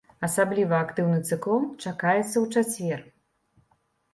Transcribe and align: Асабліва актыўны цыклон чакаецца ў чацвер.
Асабліва 0.27 0.75
актыўны 0.85 1.19
цыклон 1.29 1.67
чакаецца 1.89 2.33
ў 2.33 2.45
чацвер. 2.55 2.99